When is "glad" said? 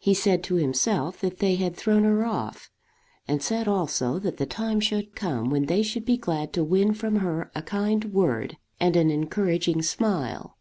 6.16-6.52